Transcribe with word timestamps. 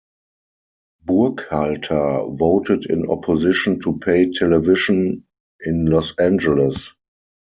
Burkhalter 1.05 2.25
voted 2.35 2.87
in 2.87 3.05
opposition 3.07 3.79
to 3.81 3.99
pay 3.99 4.31
television 4.31 5.25
in 5.63 5.85
Los 5.85 6.15
Angeles. 6.17 6.95